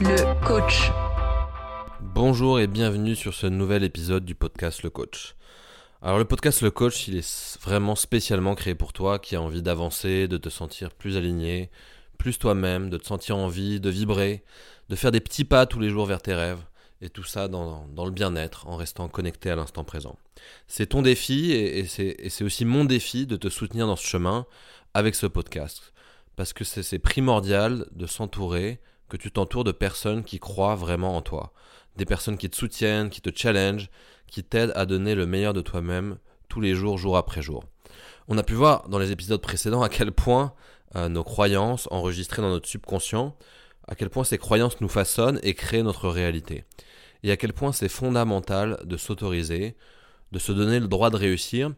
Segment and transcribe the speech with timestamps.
[0.00, 0.92] Le coach.
[2.00, 5.34] Bonjour et bienvenue sur ce nouvel épisode du podcast Le Coach.
[6.02, 9.60] Alors le podcast Le Coach, il est vraiment spécialement créé pour toi qui a envie
[9.60, 11.70] d'avancer, de te sentir plus aligné,
[12.16, 14.44] plus toi-même, de te sentir envie, de vibrer,
[14.88, 16.62] de faire des petits pas tous les jours vers tes rêves,
[17.00, 20.16] et tout ça dans, le bien-être, en restant connecté à l'instant présent.
[20.68, 24.46] C'est ton défi, et, et c'est aussi mon défi de te soutenir dans ce chemin
[24.94, 25.92] avec ce podcast,
[26.36, 28.78] parce que c'est primordial de s'entourer,
[29.08, 31.52] que tu t'entoures de personnes qui croient vraiment en toi,
[31.96, 33.90] des personnes qui te soutiennent, qui te challengent,
[34.26, 37.64] qui t'aident à donner le meilleur de toi-même tous les jours, jour après jour.
[38.28, 40.52] On a pu voir dans les épisodes précédents à quel point
[40.96, 43.36] euh, nos croyances enregistrées dans notre subconscient,
[43.86, 46.64] à quel point ces croyances nous façonnent et créent notre réalité.
[47.22, 49.76] Et à quel point c'est fondamental de s'autoriser,
[50.32, 51.72] de se donner le droit de réussir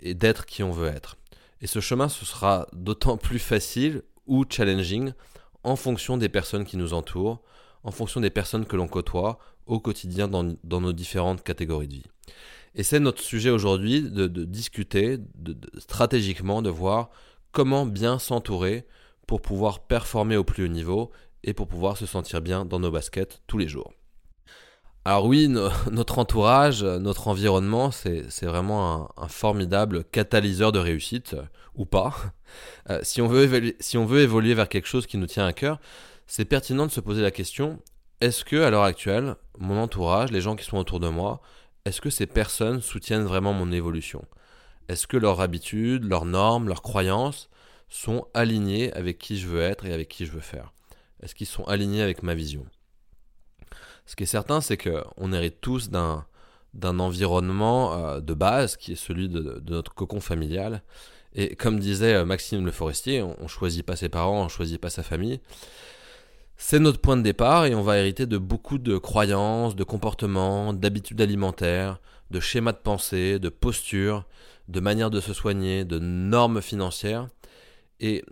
[0.00, 1.16] et d'être qui on veut être.
[1.60, 5.12] Et ce chemin, ce sera d'autant plus facile ou challenging
[5.64, 7.40] en fonction des personnes qui nous entourent,
[7.82, 12.06] en fonction des personnes que l'on côtoie au quotidien dans, nos différentes catégories de vie.
[12.74, 15.18] Et c'est notre sujet aujourd'hui de, discuter
[15.78, 17.10] stratégiquement, de voir
[17.52, 18.86] comment bien s'entourer
[19.26, 21.10] pour pouvoir performer au plus haut niveau
[21.44, 23.92] et pour pouvoir se sentir bien dans nos baskets tous les jours.
[25.06, 31.36] Alors oui, notre entourage, notre environnement, c'est vraiment un, formidable catalyseur de réussite,
[31.74, 32.14] ou pas.
[32.88, 35.52] Euh, si, on veut si on veut évoluer vers quelque chose qui nous tient à
[35.52, 35.80] cœur,
[36.26, 37.80] c'est pertinent de se poser la question,
[38.20, 41.40] est-ce que à l'heure actuelle, mon entourage, les gens qui sont autour de moi,
[41.84, 44.24] est-ce que ces personnes soutiennent vraiment mon évolution?
[44.88, 47.48] Est-ce que leurs habitudes, leurs normes, leurs croyances
[47.88, 50.72] sont alignées avec qui je veux être et avec qui je veux faire?
[51.22, 52.66] Est-ce qu'ils sont alignés avec ma vision?
[54.06, 56.24] Ce qui est certain, c'est qu'on hérite tous d'un
[56.98, 60.82] environnement euh, de base qui est celui de, notre cocon familial.
[61.34, 64.80] Et comme disait euh, Maxime Le Forestier, on, ne choisit pas ses parents, on choisit
[64.80, 65.40] pas sa famille.
[66.56, 70.72] C'est notre point de départ et on va hériter de beaucoup de croyances, de comportements,
[70.72, 74.24] d'habitudes alimentaires, de schémas de pensée, de postures,
[74.68, 77.28] de manières de se soigner, de normes financières.
[78.00, 78.24] Et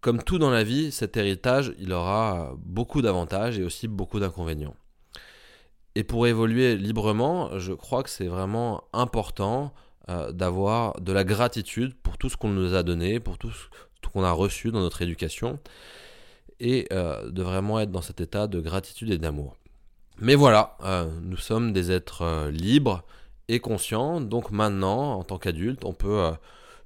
[0.00, 4.74] comme tout dans la vie, cet héritage, il aura beaucoup d'avantages et aussi beaucoup d'inconvénients.
[5.94, 9.72] Et pour évoluer librement, je crois que c'est vraiment important
[10.10, 14.08] euh, d'avoir de la gratitude pour tout ce qu'on nous a donné, pour tout ce
[14.08, 15.58] qu'on a reçu dans notre éducation,
[16.60, 19.56] et euh, de vraiment être dans cet état de gratitude et d'amour.
[20.18, 23.02] Mais voilà, euh, nous sommes des êtres libres
[23.48, 26.30] et conscients, donc maintenant, en tant qu'adulte, on peut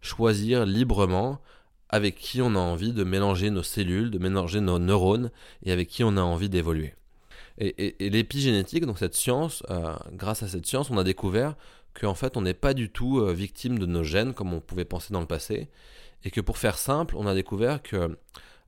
[0.00, 1.40] choisir librement
[1.88, 5.30] avec qui on a envie de mélanger nos cellules, de mélanger nos neurones,
[5.64, 6.94] et avec qui on a envie d'évoluer.
[7.58, 11.54] Et, l'épigénétique, donc cette science, euh, grâce à cette science, on a découvert
[11.94, 14.84] qu'en fait, on n'est pas du tout euh, victime de nos gènes comme on pouvait
[14.84, 15.68] penser dans le passé.
[16.24, 18.16] Et que pour faire simple, on a découvert que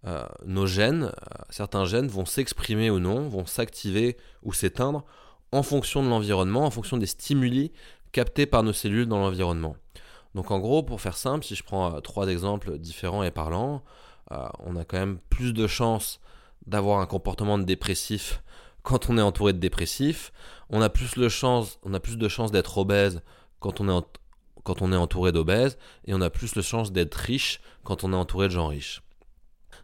[0.07, 1.13] euh, nos gènes,
[1.49, 5.05] certains gènes vont s'exprimer ou non, vont s'activer ou s'éteindre
[5.51, 7.73] en fonction de l'environnement, en fonction des stimuli
[8.13, 9.77] captés par nos cellules dans l'environnement.
[10.35, 13.85] Donc en gros, pour faire simple, si je prends trois exemples différents et parlants,
[14.31, 16.19] on a quand même plus de chances
[16.67, 18.43] d'avoir un comportement dépressif
[18.85, 20.33] quand on est entouré de dépressifs.
[20.71, 23.23] On a plus, le chance, de chances d'être obèse
[23.59, 25.77] quand on est, entouré d'obèses.
[26.07, 29.03] Et on a plus de chances d'être riche quand on est entouré de gens riches.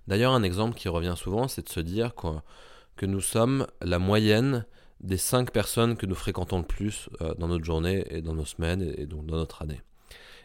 [0.07, 4.65] D'ailleurs, un exemple qui revient souvent, c'est de se dire que nous sommes la moyenne
[5.01, 8.45] des 5 personnes que nous fréquentons le plus euh, dans notre journée et dans nos
[8.45, 9.81] semaines et, donc dans notre année.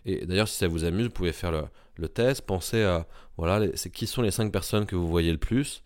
[0.06, 1.52] Et d'ailleurs, si ça vous amuse, vous pouvez faire
[1.98, 2.44] le, test.
[2.44, 3.06] Pensez à
[3.38, 5.84] voilà, qui sont les 5 personnes que vous voyez le plus.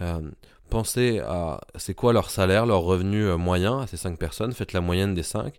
[0.00, 0.30] Euh,
[0.68, 4.72] pensez à c'est quoi leur salaire, leur revenu euh, moyen à ces 5 personnes, faites
[4.72, 5.58] la moyenne des 5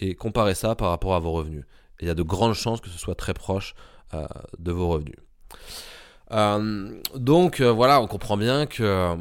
[0.00, 1.64] et comparez ça par rapport à vos revenus.
[2.00, 3.74] il y a de grandes chances que ce soit très proche
[4.12, 4.26] euh,
[4.58, 5.16] de vos revenus.
[7.14, 9.16] donc voilà, on comprend bien que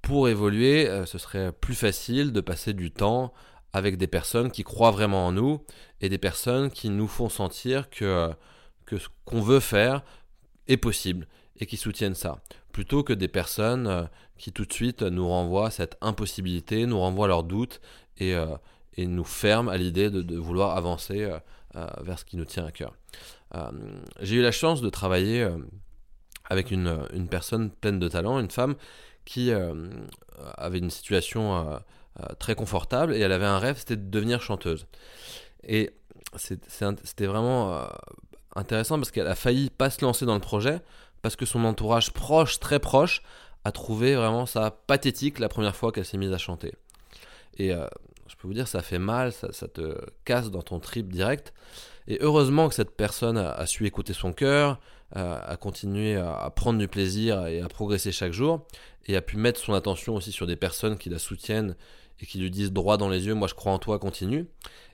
[0.00, 3.34] pour évoluer, ce serait plus facile de passer du temps
[3.74, 5.60] avec des personnes qui croient vraiment en nous
[6.00, 8.32] et des personnes qui nous font sentir que
[8.90, 10.02] ce qu'on veut faire
[10.66, 11.26] est possible
[11.58, 12.38] et qui soutiennent ça
[12.78, 14.04] plutôt que des personnes euh,
[14.36, 17.80] qui tout de suite nous renvoient cette impossibilité, nous renvoient leurs doutes
[18.18, 18.56] et, euh,
[18.96, 22.70] et nous ferment à l'idée de, vouloir avancer euh, vers ce qui nous tient à
[22.70, 22.94] cœur.
[24.20, 25.44] J'ai eu la chance de travailler
[26.44, 28.76] avec une, une, personne pleine de talent, une femme
[29.24, 29.50] qui
[30.56, 31.80] avait une situation
[32.38, 34.86] très confortable et elle avait un rêve, c'était de devenir chanteuse.
[35.64, 35.90] Et
[36.36, 37.88] c'était vraiment
[38.54, 40.80] intéressant parce qu'elle a failli pas se lancer dans le projet
[41.22, 43.22] parce que son entourage proche, très proche,
[43.64, 46.74] a trouvé vraiment ça pathétique la première fois qu'elle s'est mise à chanter.
[47.58, 47.86] Et euh,
[48.28, 51.52] je peux vous dire, ça fait mal, ça, te casse dans ton trip direct.
[52.06, 54.78] Et heureusement que cette personne a, su écouter son cœur,
[55.12, 58.66] a continué à, prendre du plaisir et à progresser chaque jour,
[59.06, 61.76] et a pu mettre son attention aussi sur des personnes qui la soutiennent
[62.20, 64.46] et qui lui disent droit dans les yeux, moi je crois en toi, continue.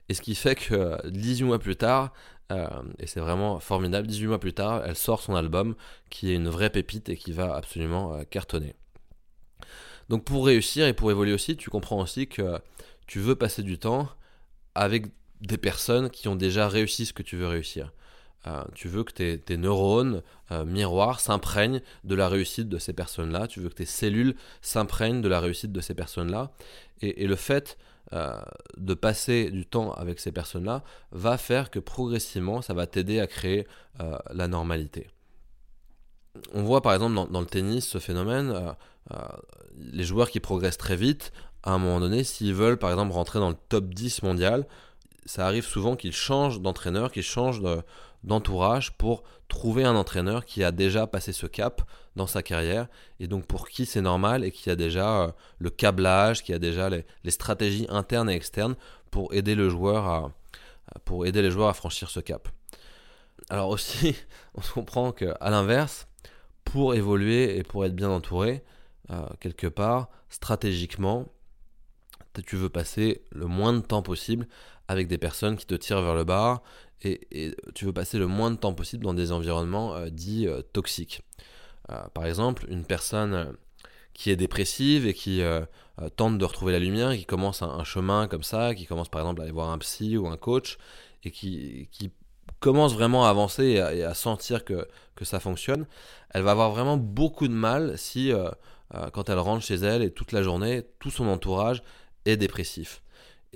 [0.09, 2.13] Et ce qui fait que 18 mois plus tard,
[2.51, 2.67] euh,
[2.99, 5.75] et c'est vraiment formidable, 18 mois plus tard, elle sort son album
[6.09, 8.75] qui est une vraie pépite et qui va absolument euh, cartonner.
[10.09, 12.59] Donc pour réussir et pour évoluer aussi, tu comprends aussi que
[13.07, 14.07] tu veux passer du temps
[14.75, 15.07] avec
[15.41, 17.91] des personnes qui ont déjà réussi ce que tu veux réussir.
[18.47, 20.21] Euh, tu veux que tes, neurones
[20.65, 23.47] miroirs s'imprègnent de la réussite de ces personnes-là.
[23.47, 26.51] Tu veux que tes cellules s'imprègnent de la réussite de ces personnes-là.
[27.01, 27.77] et, le fait
[28.13, 28.39] euh,
[28.77, 33.25] de passer du temps avec ces personnes-là va faire que progressivement, ça va t'aider à
[33.25, 33.65] créer
[33.99, 35.09] euh, la normalité.
[36.53, 38.75] On voit par exemple dans, le tennis ce phénomène,
[39.11, 39.17] euh,
[39.75, 41.31] les joueurs qui progressent très vite,
[41.63, 44.67] à un moment donné, s'ils veulent par exemple rentrer dans le top 10 mondial,
[45.25, 47.63] ça arrive souvent qu'ils changent d'entraîneur, qu'ils changent
[48.25, 51.81] d'entourage pour trouver un entraîneur qui a déjà passé ce cap
[52.15, 52.87] dans sa carrière
[53.19, 56.59] et donc pour qui c'est normal et qui a déjà euh, le câblage, qui a
[56.59, 58.75] déjà les, stratégies internes et externes
[59.11, 60.31] pour aider le joueur à
[61.17, 62.49] les joueurs à franchir ce cap.
[63.49, 64.15] Alors aussi,
[64.55, 66.07] on comprend que à l'inverse,
[66.63, 68.63] pour évoluer et pour être bien entouré,
[69.11, 71.27] euh, quelque part, stratégiquement,
[72.41, 74.47] tu veux passer le moins de temps possible
[74.87, 76.61] avec des personnes qui te tirent vers le bas
[77.05, 80.61] et, tu veux passer le moins de temps possible dans des environnements euh, dits euh,
[80.73, 81.21] toxiques.
[81.91, 83.55] Euh, par exemple, une personne
[84.13, 85.43] qui est dépressive et qui
[86.15, 89.41] tente de retrouver la lumière, qui commence un, chemin comme ça, qui commence par exemple
[89.41, 90.77] à aller voir un psy ou un coach
[91.25, 91.89] et qui,
[92.61, 95.85] commence vraiment à avancer et à, sentir que, que, ça fonctionne,
[96.31, 98.31] elle va avoir vraiment beaucoup de mal si,
[99.11, 101.83] quand elle rentre chez elle et toute la journée, tout son entourage
[102.23, 103.01] est dépressif.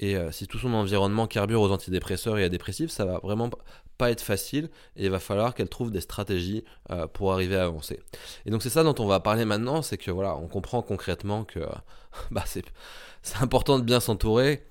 [0.02, 3.50] Et euh, si tout son environnement carbure aux antidépresseurs et à dépressifs, ça va vraiment
[3.98, 7.66] pas être facile et il va falloir qu'elle trouve des stratégies euh, pour arriver à
[7.66, 8.00] avancer.
[8.46, 11.44] Et donc c'est ça dont on va parler maintenant, c'est que voilà, on comprend concrètement
[11.44, 11.60] que
[12.32, 12.64] bah, c'est
[13.42, 14.66] important de bien s'entourer,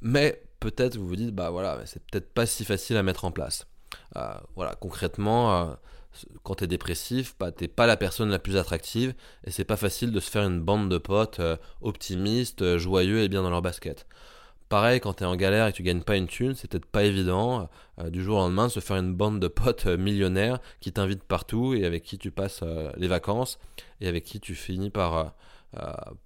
[0.00, 3.32] mais peut-être vous vous dites bah voilà, c'est peut-être pas si facile à mettre en
[3.32, 3.66] place.
[4.16, 5.76] Euh, voilà, concrètement,
[6.42, 9.14] quand tu es dépressif, bah, t'es pas la personne la plus attractive
[9.46, 11.42] et c'est pas facile de se faire une bande de potes
[11.82, 14.06] optimistes, joyeux et bien dans leur basket.
[14.74, 16.84] Pareil, quand tu es en galère et que tu gagnes pas une thune, c'est peut-être
[16.84, 17.68] pas évident
[18.00, 20.90] euh, du jour au lendemain de se faire une bande de potes euh, millionnaires qui
[20.90, 23.60] t'invitent partout et avec qui tu passes euh, les vacances
[24.00, 25.34] et avec qui tu finis par,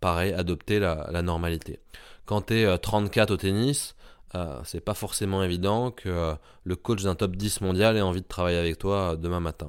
[0.01, 1.79] pareil, adopter la, normalité.
[2.25, 3.95] Quand tu es 34 au tennis,
[4.65, 6.35] c'est pas forcément évident que
[6.65, 9.69] le coach d'un top 10 mondial ait envie de travailler avec toi demain matin.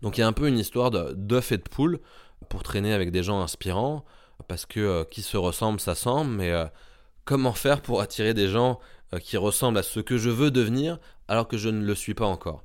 [0.00, 2.00] Donc il y a un peu une histoire d'œuf et de poule
[2.48, 4.06] pour traîner avec des gens inspirants,
[4.48, 6.50] parce que qui se ressemble, ça semble, mais
[7.24, 8.80] comment faire pour attirer des gens
[9.12, 12.14] euh, qui ressemblent à ce que je veux devenir alors que je ne le suis
[12.14, 12.64] pas encore.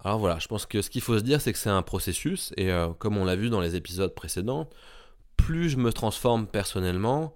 [0.00, 2.52] Alors voilà, je pense que ce qu'il faut se dire, c'est que c'est un processus,
[2.56, 4.68] et euh, comme on l'a vu dans les épisodes précédents,
[5.36, 7.34] plus je me transforme personnellement,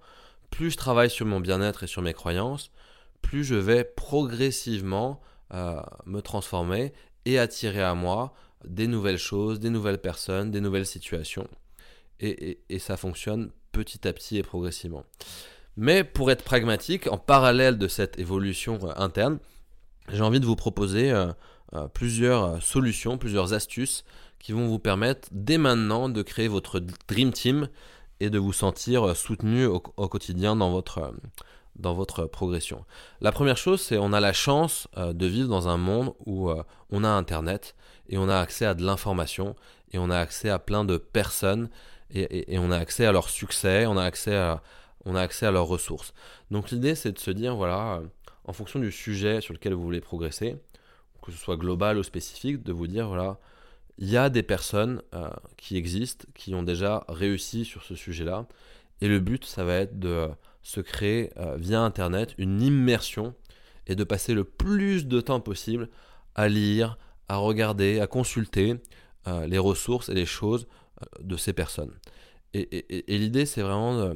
[0.49, 2.71] plus je travaille sur mon bien-être et sur mes croyances,
[3.21, 5.21] plus je vais progressivement
[5.53, 6.93] euh, me transformer
[7.25, 8.33] et attirer à moi
[8.65, 11.47] des nouvelles choses, des nouvelles personnes, des nouvelles situations.
[12.19, 15.03] et ça fonctionne petit à petit et progressivement.
[15.81, 19.39] Mais pour être pragmatique, en parallèle de cette évolution euh, interne,
[20.13, 21.31] j'ai envie de vous proposer euh,
[21.73, 24.03] euh, plusieurs solutions, plusieurs astuces
[24.37, 27.67] qui vont vous permettre dès maintenant de créer votre Dream Team
[28.19, 31.15] et de vous sentir soutenu au, quotidien dans votre,
[31.77, 32.85] dans votre progression.
[33.19, 36.51] La première chose, c'est on a la chance de vivre dans un monde où
[36.91, 37.75] on a Internet
[38.07, 39.55] et on a accès à de l'information
[39.93, 41.69] et on a accès à plein de personnes
[42.13, 44.61] et, et, on a accès à leur succès, on a accès à,
[45.05, 46.13] on a accès à leurs ressources.
[46.49, 48.07] Donc l'idée c'est de se dire, voilà, euh,
[48.45, 50.55] en fonction du sujet sur lequel vous voulez progresser,
[51.21, 53.39] que ce soit global ou spécifique, de vous dire, voilà,
[53.97, 58.47] il y a des personnes euh, qui existent, qui ont déjà réussi sur ce sujet-là,
[59.01, 60.29] et le but, ça va être de
[60.63, 63.33] se créer euh, via Internet une immersion
[63.87, 65.89] et de passer le plus de temps possible
[66.35, 68.75] à lire, à regarder, à consulter
[69.45, 70.67] les ressources et les choses
[71.19, 71.93] de ces personnes.
[72.53, 74.13] Et, et l'idée, c'est vraiment de, euh,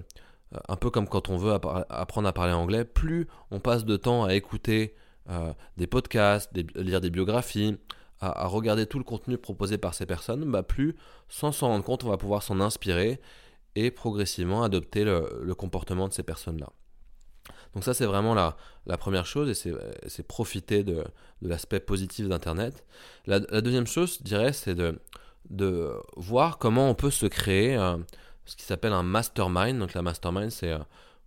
[0.68, 1.54] un peu comme quand on veut
[1.90, 4.96] apprendre à parler anglais, plus on passe de temps à écouter
[5.30, 7.78] euh, des podcasts, lire des biographies,
[8.20, 10.96] à, regarder tout le contenu proposé par ces personnes, bah plus,
[11.30, 13.20] sans s'en rendre compte, on va pouvoir s'en inspirer
[13.76, 16.70] et progressivement adopter le, comportement de ces personnes-là.
[17.74, 18.56] Donc ça, c'est vraiment la,
[18.98, 19.74] première chose, et
[20.08, 21.04] c'est profiter de,
[21.42, 22.86] l'aspect positif d'Internet.
[23.26, 27.76] La, deuxième chose, je dirais, c'est de, voir comment on peut se créer
[28.46, 29.80] ce qui s'appelle un mastermind.
[29.80, 30.80] Donc la mastermind, c'est euh,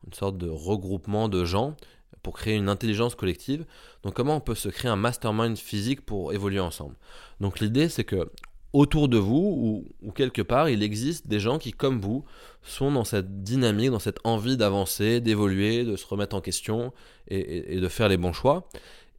[0.06, 1.76] une sorte de regroupement de gens
[2.22, 3.64] pour créer une intelligence collective.
[4.02, 6.94] Donc comment on peut se créer un mastermind physique pour évoluer ensemble?
[7.40, 8.30] Donc l'idée c'est que
[8.72, 12.24] autour de vous ou, quelque part, il existe des gens qui, comme vous,
[12.62, 16.92] sont dans cette dynamique, dans cette envie d'avancer, d'évoluer, de se remettre en question
[17.28, 18.68] et, de faire les bons choix.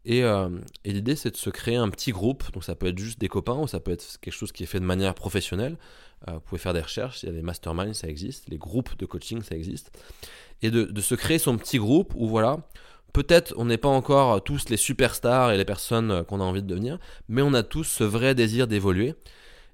[0.07, 0.49] Euh,
[0.85, 2.51] et, l'idée, c'est de se créer un petit groupe.
[2.53, 4.67] Donc ça peut être juste des copains ou ça peut être quelque chose qui est
[4.67, 5.77] fait de manière professionnelle.
[6.27, 8.97] Euh, vous pouvez faire des recherches, il y a des masterminds, ça existe, les groupes
[8.97, 9.91] de coaching, ça existe.
[10.61, 12.57] Et de, se créer son petit groupe où voilà,
[13.11, 16.67] Peut-être on n'est pas encore tous les superstars et les personnes qu'on a envie de
[16.67, 19.15] devenir, mais on a tous ce vrai désir d'évoluer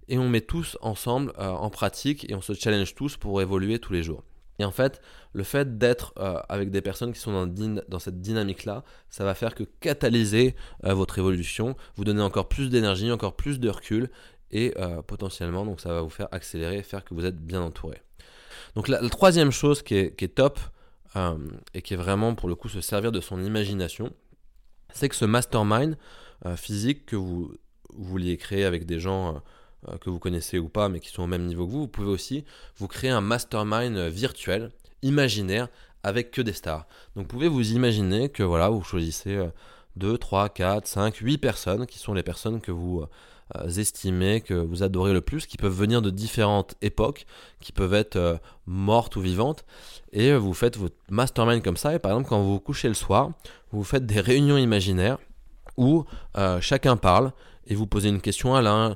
[0.08, 3.80] et on met tous ensemble euh, en pratique et on se challenge tous pour évoluer
[3.80, 4.24] tous les jours.
[4.60, 5.02] Et en fait,
[5.34, 9.54] le fait d'être euh, avec des personnes qui sont dans, cette dynamique-là, ça va faire
[9.54, 14.10] que catalyser euh, votre évolution, vous donner encore plus d'énergie, encore plus de recul
[14.52, 14.74] et
[15.08, 18.02] potentiellement, donc ça va vous faire accélérer, faire que vous êtes bien entouré.
[18.76, 20.60] Donc la, troisième chose qui est top,
[21.16, 21.38] euh,
[21.74, 24.12] et qui est vraiment pour le coup se servir de son imagination,
[24.94, 25.98] c'est que ce mastermind
[26.46, 27.54] euh, physique que vous,
[27.94, 29.42] vouliez créer avec des gens
[29.88, 31.88] euh, que vous connaissez ou pas, mais qui sont au même niveau que vous, vous
[31.88, 32.46] pouvez aussi
[32.78, 35.68] vous créer un mastermind virtuel, imaginaire,
[36.04, 36.86] avec que des stars.
[37.16, 39.44] Donc vous pouvez vous imaginer que voilà, vous choisissez
[39.96, 43.06] 2, 3, 4, 5, 8 personnes qui sont les personnes que vous
[43.56, 47.28] euh, estimez, que vous adorez le plus, qui peuvent venir de différentes époques,
[47.60, 49.66] qui peuvent être euh, mortes ou vivantes,
[50.14, 52.88] et euh, vous faites votre mastermind comme ça, et par exemple quand vous vous couchez
[52.88, 53.30] le soir,
[53.72, 55.20] vous faites des réunions imaginaires
[55.78, 56.06] où
[56.62, 57.34] chacun parle,
[57.68, 58.96] et vous posez une question à l'un,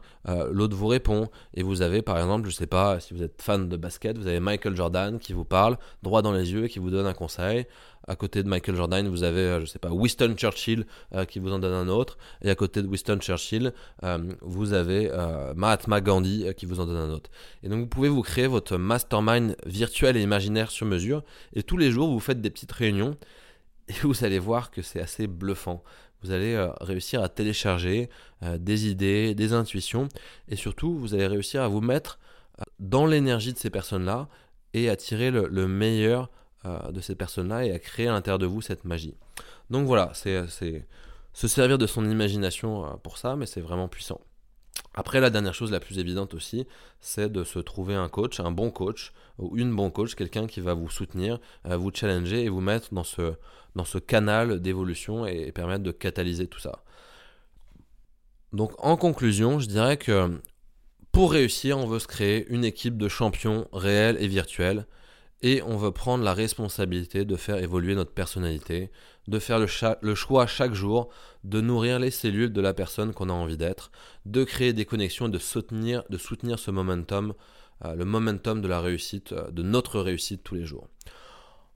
[0.52, 3.68] l'autre vous répond, et vous avez par exemple, je sais pas, si vous êtes fan
[3.68, 6.80] de basket, vous avez Michael Jordan qui vous parle droit dans les yeux et qui
[6.80, 7.66] vous donne un conseil,
[8.10, 11.38] à côté de Michael Jordan, vous avez, euh, je sais pas, Winston Churchill euh, qui
[11.38, 12.18] vous en donne un autre.
[12.42, 13.72] Et à côté de Winston Churchill,
[14.04, 15.12] euh, vous avez
[15.56, 17.30] Mahatma Gandhi qui vous en donne un autre.
[17.62, 21.24] Et donc vous pouvez vous créer votre mastermind virtuel et imaginaire sur mesure.
[21.54, 23.16] Et tous les jours, vous faites des petites réunions.
[23.90, 25.84] Et vous allez voir que c'est assez bluffant.
[26.22, 28.10] Vous allez réussir à télécharger
[28.42, 30.10] des idées, des intuitions.
[30.48, 32.20] Et surtout, vous allez réussir à vous mettre
[32.80, 34.28] dans l'énergie de ces personnes-là
[34.74, 36.30] et à tirer le, le meilleur
[36.66, 39.16] euh, de cette personne-là et à créer à l'intérieur de vous cette magie.
[39.70, 40.46] Donc voilà, c'est
[41.32, 44.20] se servir de son imagination euh, pour ça, mais c'est vraiment puissant.
[45.00, 46.68] Après, la dernière chose la plus évidente aussi,
[47.00, 50.60] c'est de se trouver un coach, un bon coach, ou une bon coach, quelqu'un qui
[50.60, 51.40] va vous soutenir,
[51.70, 53.36] euh, vous challenger et vous mettre dans ce,
[53.78, 56.84] dans ce canal d'évolution et, permettre de catalyser tout ça.
[58.52, 60.38] Donc en conclusion, je dirais que
[61.14, 64.86] pour réussir, on veut se créer une équipe de champions réels et virtuels
[65.42, 68.92] et on veut prendre la responsabilité de faire évoluer notre personnalité,
[69.28, 71.10] de faire le, choix chaque jour
[71.44, 73.92] de nourrir les cellules de la personne qu'on a envie d'être,
[74.26, 77.34] de créer des connexions et de soutenir, de soutenir ce momentum,
[77.86, 80.90] euh, le momentum de la réussite, euh, de notre réussite tous les jours.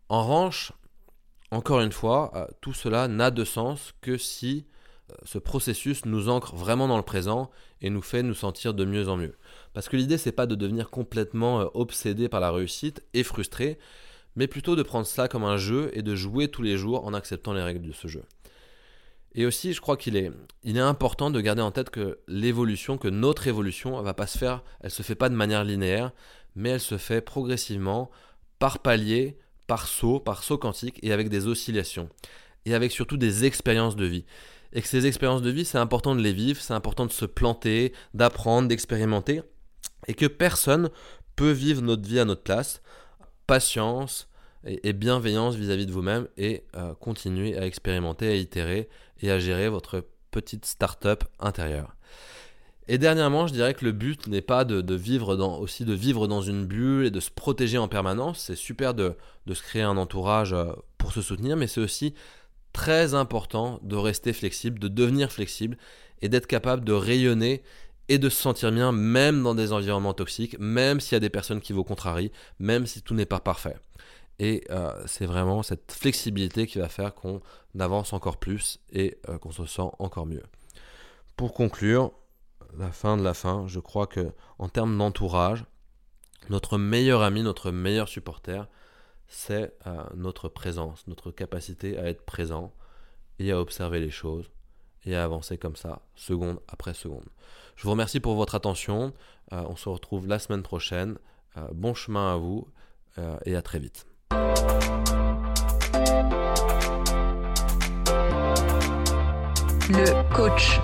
[0.09, 0.73] En revanche,
[1.51, 4.65] encore une fois, euh, tout cela n'a de sens que si
[5.23, 7.49] ce processus nous ancre vraiment dans le présent
[7.81, 9.35] et nous fait nous sentir de mieux en mieux.
[9.73, 13.77] Parce que l'idée, c'est pas de devenir complètement euh, obsédé par la réussite et frustré,
[14.35, 17.13] mais plutôt de prendre cela comme un jeu et de jouer tous les jours en
[17.13, 18.23] acceptant les règles de ce jeu.
[19.35, 20.31] Et aussi, je crois qu'il est,
[20.63, 24.27] il est important de garder en tête que l'évolution, que notre évolution, elle va pas
[24.27, 26.11] se faire, elle se fait pas de manière linéaire,
[26.55, 28.11] mais elle se fait progressivement,
[28.59, 32.09] par palier, par saut, par saut quantique et avec des oscillations.
[32.65, 34.25] Et avec surtout des expériences de vie
[34.73, 37.25] et que ces expériences de vie, c'est important de les vivre, c'est important de se
[37.25, 39.41] planter, d'apprendre, d'expérimenter,
[40.07, 40.89] et que personne
[41.35, 42.81] peut vivre notre vie à notre place.
[43.47, 44.29] Patience
[44.65, 48.89] et, bienveillance vis-à-vis de vous-même et euh, continuer à expérimenter, à itérer
[49.21, 51.95] et à gérer votre petite start-up intérieure.
[52.87, 56.27] Et dernièrement, je dirais que le but n'est pas de, vivre dans, aussi de vivre
[56.27, 58.39] dans une bulle et de se protéger en permanence.
[58.39, 59.15] C'est super de,
[59.47, 62.13] se créer un entourage euh, pour se soutenir, mais c'est aussi
[62.73, 65.77] très important de rester flexible, de devenir flexible
[66.21, 67.63] et d'être capable de rayonner
[68.09, 71.29] et de se sentir bien même dans des environnements toxiques, même s'il y a des
[71.29, 73.77] personnes qui vous contrarient, même si tout n'est pas parfait.
[74.39, 77.41] Et euh, c'est vraiment cette flexibilité qui va faire qu'on
[77.79, 80.43] avance encore plus et euh, qu'on se sent encore mieux.
[81.37, 82.11] Pour conclure,
[82.77, 85.65] la fin de la fin, je crois que en termes d'entourage,
[86.49, 88.67] notre meilleur ami, notre meilleur supporter,
[89.27, 92.73] c'est euh, notre présence, notre capacité à être présent
[93.39, 94.51] et à observer les choses
[95.05, 97.25] et à avancer comme ça, seconde après seconde.
[97.75, 99.13] Je vous remercie pour votre attention.
[99.51, 101.17] Euh, on se retrouve la semaine prochaine.
[101.57, 102.67] Euh, bon chemin à vous
[103.45, 104.07] et à très vite.
[109.89, 110.79] Le coach.